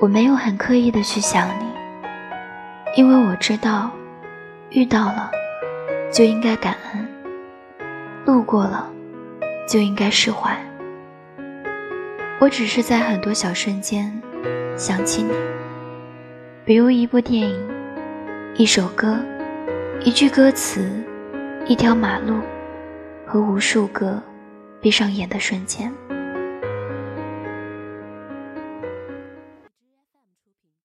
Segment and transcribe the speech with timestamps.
[0.00, 1.66] 我没有很刻意的去想你
[2.96, 3.90] 因为我知道
[4.70, 5.30] 遇到了
[6.10, 7.06] 就应该感恩
[8.24, 8.90] 路过了
[9.68, 10.58] 就应该释怀。
[12.40, 14.10] 我只是在很多小瞬间
[14.74, 15.32] 想起你
[16.64, 17.68] 比如一部电影
[18.56, 19.18] 一首歌
[20.02, 20.90] 一句歌词
[21.66, 22.40] 一条马路
[23.26, 24.20] 和无数个
[24.80, 25.92] 闭上眼的瞬间。